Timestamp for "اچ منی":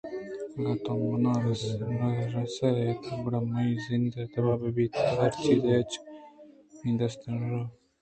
5.79-6.91